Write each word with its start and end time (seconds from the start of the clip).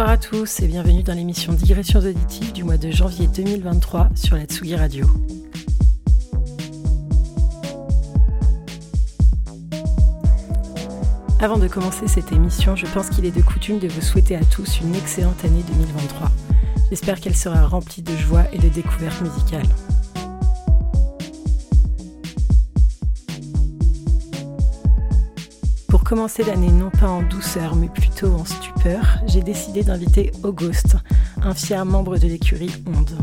Bonsoir 0.00 0.14
à 0.14 0.16
tous 0.16 0.60
et 0.60 0.66
bienvenue 0.66 1.02
dans 1.02 1.12
l'émission 1.12 1.52
Digressions 1.52 2.00
auditives 2.00 2.54
du 2.54 2.64
mois 2.64 2.78
de 2.78 2.90
janvier 2.90 3.26
2023 3.36 4.08
sur 4.14 4.34
la 4.34 4.46
Tsugi 4.46 4.74
Radio. 4.74 5.06
Avant 11.38 11.58
de 11.58 11.68
commencer 11.68 12.08
cette 12.08 12.32
émission, 12.32 12.76
je 12.76 12.86
pense 12.86 13.10
qu'il 13.10 13.26
est 13.26 13.30
de 13.30 13.42
coutume 13.42 13.78
de 13.78 13.88
vous 13.88 14.00
souhaiter 14.00 14.36
à 14.36 14.44
tous 14.46 14.80
une 14.80 14.94
excellente 14.94 15.44
année 15.44 15.62
2023. 15.68 16.30
J'espère 16.88 17.20
qu'elle 17.20 17.36
sera 17.36 17.66
remplie 17.66 18.00
de 18.00 18.16
joie 18.16 18.44
et 18.54 18.58
de 18.58 18.70
découvertes 18.70 19.20
musicales. 19.20 19.68
Commencer 26.10 26.42
l'année 26.42 26.72
non 26.72 26.90
pas 26.90 27.08
en 27.08 27.22
douceur 27.22 27.76
mais 27.76 27.86
plutôt 27.86 28.32
en 28.34 28.44
stupeur, 28.44 29.18
j'ai 29.28 29.42
décidé 29.42 29.84
d'inviter 29.84 30.32
Auguste, 30.42 30.96
un 31.40 31.54
fier 31.54 31.86
membre 31.86 32.18
de 32.18 32.26
l'écurie 32.26 32.72
Onde. 32.84 33.16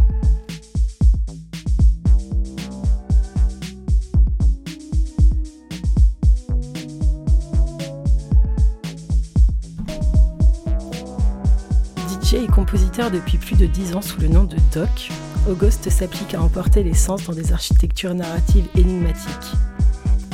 DJ 12.21 12.35
et 12.35 12.47
compositeur 12.47 13.11
depuis 13.11 13.37
plus 13.37 13.57
de 13.57 13.65
10 13.65 13.95
ans 13.97 14.01
sous 14.01 14.21
le 14.21 14.29
nom 14.29 14.45
de 14.45 14.55
Doc, 14.73 15.09
Auguste 15.49 15.89
s'applique 15.89 16.35
à 16.35 16.41
emporter 16.41 16.83
les 16.83 16.93
sens 16.93 17.25
dans 17.25 17.33
des 17.33 17.51
architectures 17.51 18.15
narratives 18.15 18.67
énigmatiques. 18.77 19.57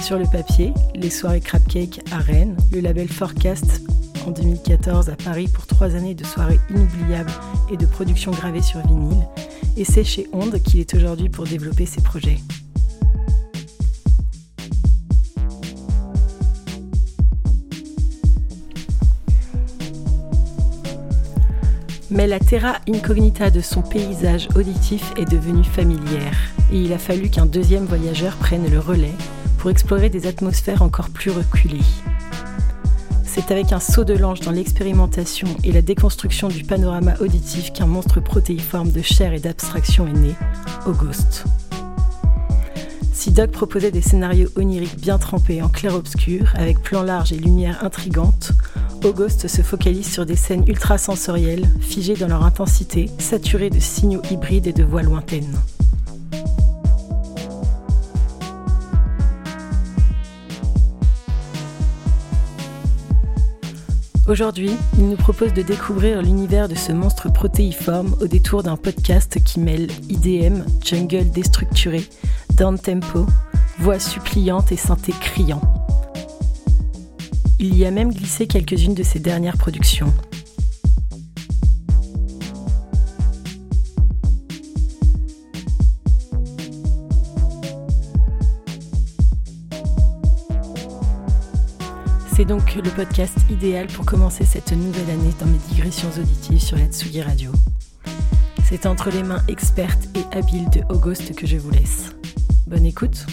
Sur 0.04 0.20
le 0.20 0.26
papier, 0.26 0.74
les 0.96 1.10
soirées 1.10 1.40
Crab 1.40 1.66
Cake 1.66 2.02
à 2.12 2.18
Rennes, 2.18 2.58
le 2.74 2.82
label 2.82 3.08
Forecast 3.08 3.82
en 4.28 4.32
2014 4.32 5.10
à 5.10 5.16
Paris 5.16 5.48
pour 5.48 5.66
trois 5.66 5.96
années 5.96 6.14
de 6.14 6.26
soirées 6.26 6.60
inoubliables 6.70 7.32
et 7.72 7.78
de 7.78 7.86
production 7.86 8.32
gravée 8.32 8.62
sur 8.62 8.86
vinyle, 8.86 9.26
et 9.78 9.86
c'est 9.86 10.04
chez 10.04 10.28
Onde 10.34 10.62
qu'il 10.62 10.82
est 10.82 10.94
aujourd'hui 10.94 11.30
pour 11.30 11.46
développer 11.46 11.86
ses 11.86 12.02
projets. 12.02 12.38
Mais 22.12 22.28
la 22.28 22.40
terra 22.40 22.76
incognita 22.90 23.50
de 23.50 23.62
son 23.62 23.82
paysage 23.82 24.50
auditif 24.56 25.14
est 25.16 25.32
devenue 25.32 25.64
familière, 25.64 26.36
et 26.74 26.82
il 26.82 26.92
a 26.92 26.98
fallu 26.98 27.30
qu'un 27.30 27.46
deuxième 27.46 27.86
voyageur 27.86 28.36
prenne 28.36 28.70
le 28.70 28.80
relais 28.80 29.16
pour 29.64 29.72
explorer 29.72 30.10
des 30.10 30.28
atmosphères 30.28 30.82
encore 30.82 31.10
plus 31.10 31.32
reculées. 31.32 31.86
C'est 33.24 33.50
avec 33.50 33.72
un 33.72 33.80
saut 33.80 34.04
de 34.04 34.14
l'ange 34.14 34.42
dans 34.42 34.52
l'expérimentation 34.52 35.48
et 35.64 35.72
la 35.72 35.82
déconstruction 35.82 36.50
du 36.50 36.66
panorama 36.66 37.14
auditif 37.22 37.72
qu'un 37.72 37.86
monstre 37.86 38.20
protéiforme 38.20 38.92
de 38.92 39.02
chair 39.02 39.32
et 39.32 39.40
d'abstraction 39.40 40.06
est 40.06 40.20
né, 40.20 40.36
Auguste. 40.86 41.46
Si 43.14 43.32
Doc 43.32 43.52
proposait 43.52 43.92
des 43.92 44.02
scénarios 44.02 44.50
oniriques 44.58 45.00
bien 45.00 45.18
trempés 45.18 45.62
en 45.62 45.70
clair-obscur, 45.70 46.52
avec 46.56 46.82
plans 46.82 47.04
larges 47.04 47.32
et 47.32 47.38
lumière 47.38 47.86
intrigante, 47.86 48.52
Auguste 49.06 49.48
se 49.48 49.62
focalise 49.62 50.12
sur 50.12 50.26
des 50.26 50.36
scènes 50.36 50.68
ultrasensorielles, 50.68 51.70
figées 51.80 52.18
dans 52.18 52.28
leur 52.28 52.44
intensité, 52.44 53.10
saturées 53.18 53.70
de 53.70 53.80
signaux 53.80 54.24
hybrides 54.30 54.68
et 54.68 54.74
de 54.74 54.84
voix 54.84 55.04
lointaines. 55.04 55.58
Aujourd'hui, 64.26 64.72
il 64.98 65.10
nous 65.10 65.18
propose 65.18 65.52
de 65.52 65.62
découvrir 65.62 66.22
l'univers 66.22 66.70
de 66.70 66.76
ce 66.76 66.94
monstre 66.94 67.30
protéiforme 67.30 68.16
au 68.22 68.28
détour 68.28 68.64
d'un 68.64 68.78
podcast 68.78 69.44
qui 69.44 69.60
mêle 69.60 69.90
IDM, 70.10 70.64
jungle 70.82 71.30
déstructuré, 71.30 72.06
down 72.56 72.80
tempo, 72.80 73.26
voix 73.80 74.00
suppliante 74.00 74.72
et 74.72 74.78
synthé 74.78 75.12
criant. 75.20 75.62
Il 77.60 77.76
y 77.78 77.86
a 77.86 77.92
même 77.92 78.14
glissé 78.14 78.48
quelques-unes 78.48 78.96
de 78.96 79.04
ses 79.04 79.20
dernières 79.20 79.58
productions. 79.58 80.14
C'est 92.36 92.46
donc 92.46 92.74
le 92.74 92.90
podcast 92.90 93.38
idéal 93.52 93.86
pour 93.86 94.06
commencer 94.06 94.44
cette 94.44 94.72
nouvelle 94.72 95.10
année 95.12 95.34
dans 95.40 95.46
mes 95.46 95.60
digressions 95.70 96.10
auditives 96.18 96.62
sur 96.62 96.78
la 96.78 96.86
Tsugi 96.86 97.22
Radio. 97.22 97.52
C'est 98.64 98.88
entre 98.88 99.12
les 99.12 99.22
mains 99.22 99.44
expertes 99.48 100.08
et 100.16 100.36
habiles 100.36 100.68
de 100.72 100.82
Auguste 100.92 101.36
que 101.36 101.46
je 101.46 101.58
vous 101.58 101.70
laisse. 101.70 102.16
Bonne 102.66 102.88
écoute 102.88 103.28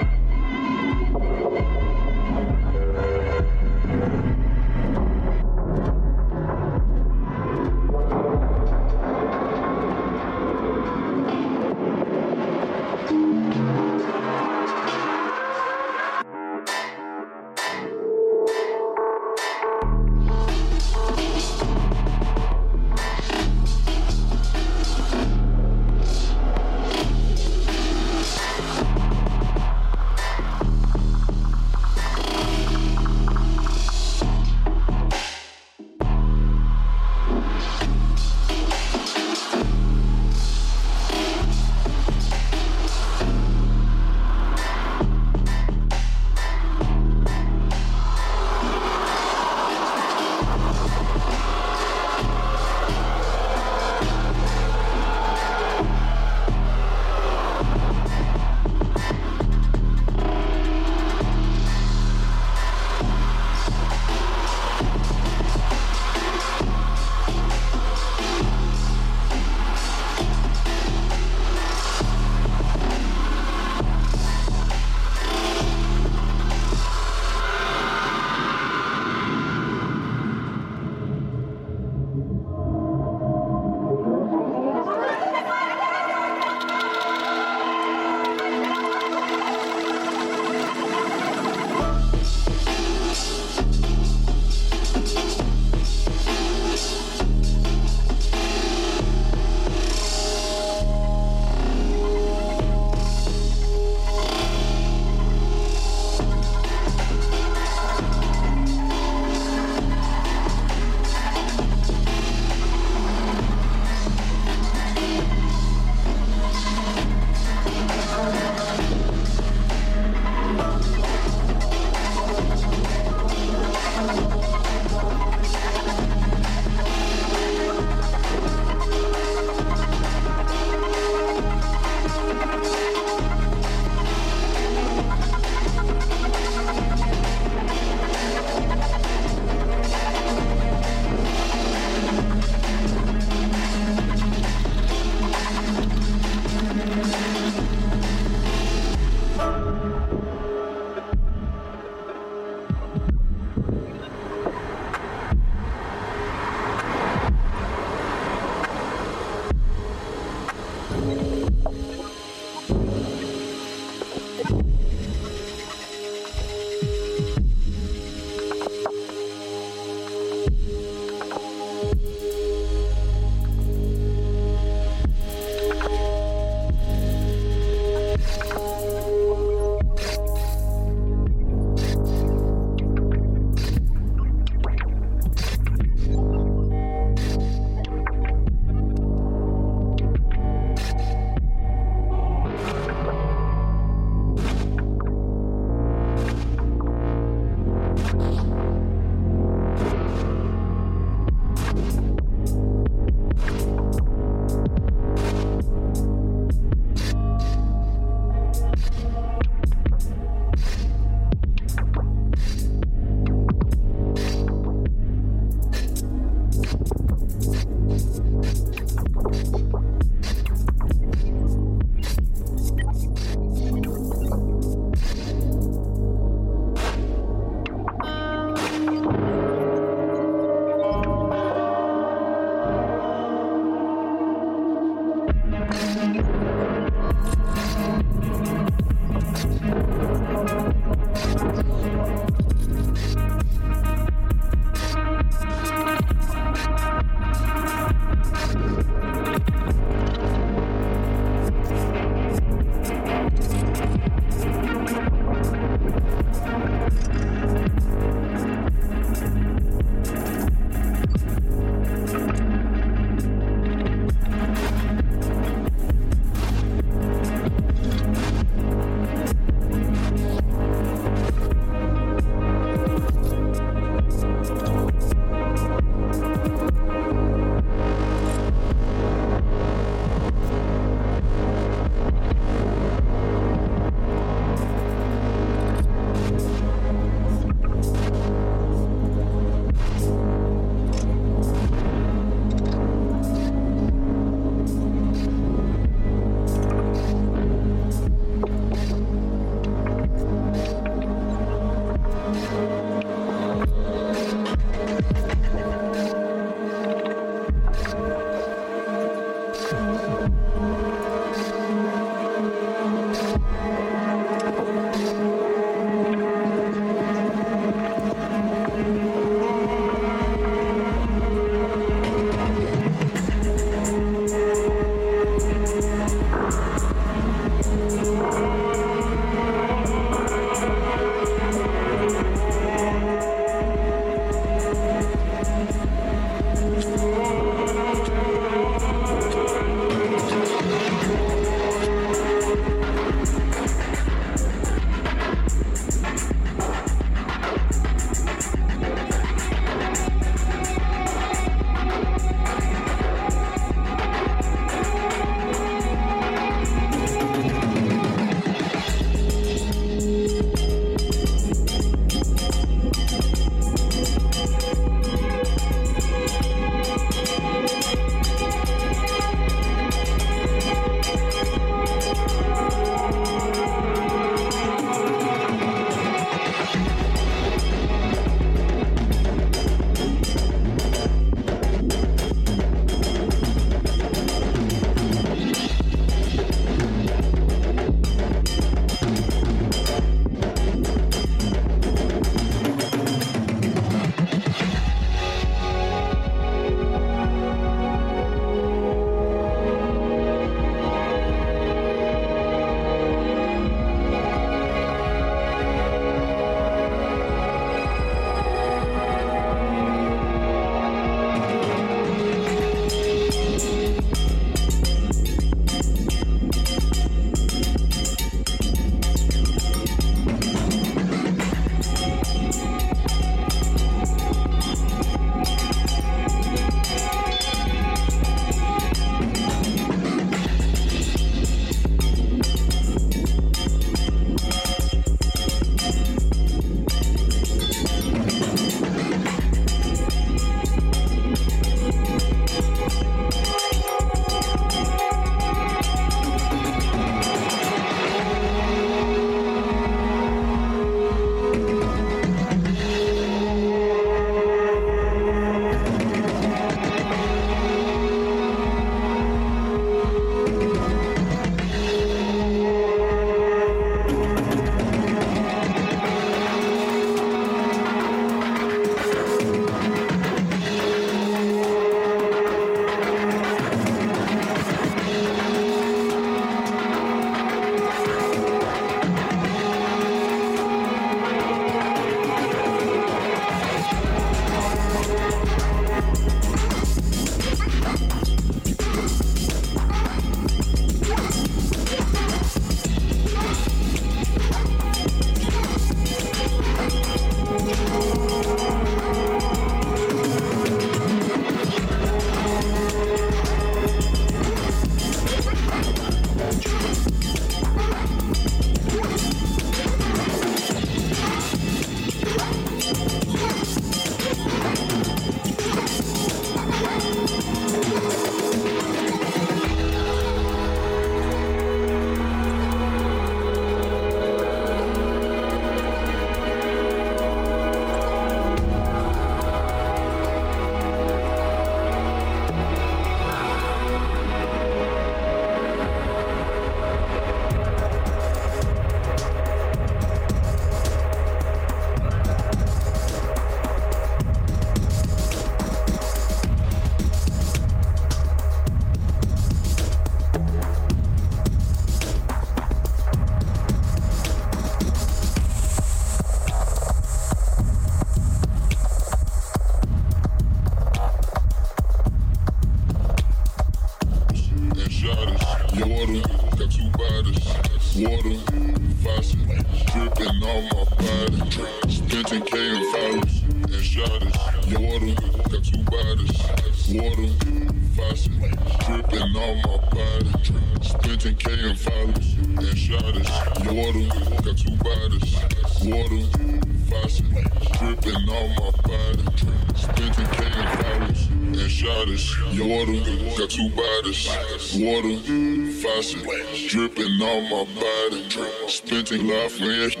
Nothing. 599.19 600.00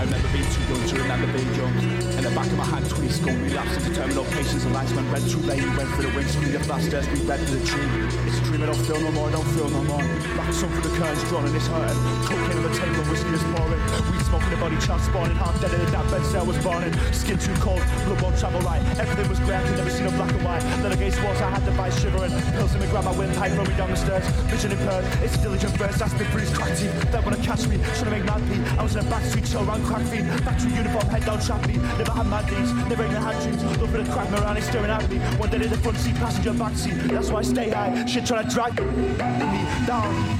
I 0.00 0.04
remember 0.04 0.32
being 0.32 0.48
too 0.48 0.64
young 0.64 0.88
to 0.88 0.94
remember 0.96 1.28
being 1.36 1.54
young. 1.60 1.76
In 2.16 2.24
the 2.24 2.32
back 2.32 2.46
of 2.48 2.56
my 2.56 2.64
hand, 2.64 2.88
20 2.88 3.08
skull 3.12 3.36
of 3.36 3.84
determined 3.84 4.32
patience 4.32 4.64
and 4.64 4.72
lights 4.72 4.92
went 4.96 5.12
red 5.12 5.20
too 5.28 5.44
late. 5.44 5.60
We 5.60 5.76
went 5.76 5.90
for 5.92 6.00
the 6.00 6.08
wings, 6.16 6.32
screamed 6.32 6.56
the 6.56 6.64
blasters, 6.64 7.04
we 7.12 7.20
read 7.28 7.40
for 7.44 7.52
the 7.52 7.60
dream. 7.68 8.08
It's 8.24 8.40
a 8.40 8.44
dream 8.48 8.62
I 8.64 8.72
don't 8.72 8.80
feel 8.88 8.96
no 8.96 9.12
more, 9.12 9.28
I 9.28 9.32
don't 9.32 9.50
feel 9.52 9.68
no 9.68 9.84
more. 9.84 10.00
Back 10.40 10.56
sun 10.56 10.72
for 10.72 10.80
the 10.80 10.92
curtains 10.96 11.20
drawn 11.28 11.44
and 11.44 11.52
it's 11.52 11.68
hurting. 11.68 12.00
Cocaine 12.24 12.56
on 12.56 12.64
the 12.64 12.72
table, 12.80 13.04
whiskey 13.12 13.28
is 13.36 13.44
pouring. 13.52 13.82
Weed 14.08 14.24
smoking, 14.24 14.48
the 14.48 14.56
body 14.56 14.78
child 14.80 15.04
spawning, 15.04 15.36
half 15.36 15.60
dead 15.60 15.76
in 15.76 15.84
that 15.92 16.08
bed 16.08 16.24
cell 16.32 16.46
was 16.48 16.56
burning. 16.64 16.96
Skin 17.12 17.36
too 17.36 17.52
cold, 17.60 17.84
blood 18.08 18.20
won't 18.24 18.40
travel 18.40 18.60
right. 18.64 18.80
Everything 18.96 19.28
was 19.28 19.40
could 19.40 19.76
never 19.76 19.90
seen 19.90 20.08
no 20.08 20.16
black 20.16 20.32
and 20.32 20.44
white. 20.44 20.64
Then 20.80 20.92
against 20.92 21.20
walls, 21.20 21.40
I 21.44 21.50
had 21.50 21.64
to 21.68 21.72
buy 21.76 21.90
shivering. 21.90 22.32
Pills 22.56 22.72
in 22.72 22.80
me, 22.80 22.86
grab 22.88 23.04
my 23.04 23.12
windpipe, 23.12 23.52
throw 23.52 23.64
me 23.64 23.76
down 23.76 23.90
the 23.90 24.00
stairs. 24.00 24.24
Vision 24.48 24.72
impaired, 24.72 25.04
it's 25.20 25.36
a 25.36 25.42
diligent 25.44 25.76
burst, 25.76 25.98
that's 25.98 26.14
big 26.14 26.30
bruised 26.32 26.54
crack 26.54 26.72
teeth. 26.72 26.96
They 27.12 27.20
wanna 27.20 27.36
catch 27.44 27.68
me, 27.68 27.76
to 27.76 28.04
make 28.08 28.24
mad 28.24 28.40
pee. 28.48 28.64
I 28.78 28.82
was 28.82 28.96
in 28.96 29.04
a 29.04 29.08
backstreet 29.10 29.44
show 29.44 29.64
around 29.64 29.84
crack 29.90 30.06
fiend. 30.06 30.28
Factory 30.44 30.72
uniform, 30.72 31.06
head 31.06 31.24
down 31.26 31.40
me. 31.66 31.74
Never 31.98 32.12
had 32.12 32.26
mad 32.26 32.46
deeds, 32.48 32.72
never 32.88 33.04
in 33.04 33.12
the 33.12 33.20
hand 33.20 33.42
dreams. 33.42 33.78
Look 33.80 33.90
for 33.90 33.98
the 33.98 34.12
crack 34.12 34.30
he's 34.56 34.68
staring 34.68 34.90
at 34.90 35.10
me. 35.10 35.18
One 35.38 35.50
day 35.50 35.56
in 35.56 35.70
the 35.70 35.78
front 35.78 35.98
seat, 35.98 36.14
passenger 36.14 36.54
back 36.54 36.74
seat. 36.76 36.94
That's 37.10 37.30
why 37.30 37.40
I 37.40 37.42
stay 37.42 37.70
high. 37.70 38.06
Shit 38.06 38.26
trying 38.26 38.48
to 38.48 38.54
drag 38.54 38.80
me 38.80 39.62
down. 39.86 40.39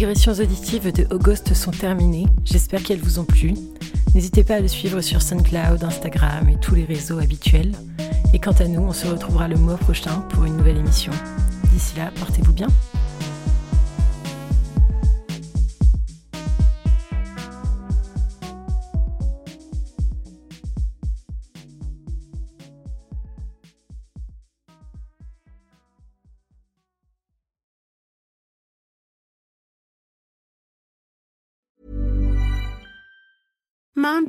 digressions 0.00 0.32
auditives 0.40 0.92
de 0.92 1.14
Auguste 1.14 1.52
sont 1.52 1.72
terminées. 1.72 2.24
J'espère 2.46 2.82
qu'elles 2.82 3.02
vous 3.02 3.18
ont 3.18 3.26
plu. 3.26 3.52
N'hésitez 4.14 4.44
pas 4.44 4.54
à 4.54 4.60
le 4.60 4.66
suivre 4.66 5.02
sur 5.02 5.20
SoundCloud, 5.20 5.84
Instagram 5.84 6.48
et 6.48 6.58
tous 6.58 6.74
les 6.74 6.86
réseaux 6.86 7.18
habituels. 7.18 7.72
Et 8.32 8.38
quant 8.38 8.52
à 8.52 8.64
nous, 8.66 8.80
on 8.80 8.94
se 8.94 9.06
retrouvera 9.06 9.46
le 9.46 9.56
mois 9.56 9.76
prochain 9.76 10.22
pour 10.30 10.46
une 10.46 10.56
nouvelle 10.56 10.78
émission. 10.78 11.12
D'ici 11.70 11.98
là, 11.98 12.10
portez-vous 12.18 12.54
bien. 12.54 12.68